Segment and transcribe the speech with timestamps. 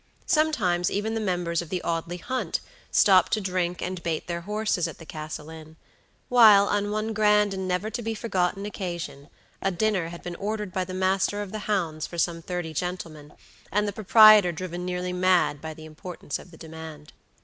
[0.25, 2.59] Sometimes even the members of the Audley hunt
[2.89, 5.75] stopped to drink and bait their horses at the Castle Inn;
[6.27, 9.29] while, on one grand and never to be forgotten occasion,
[9.61, 13.33] a dinner had been ordered by the master of the hounds for some thirty gentlemen,
[13.71, 17.13] and the proprietor driven nearly mad by the importance of the demand.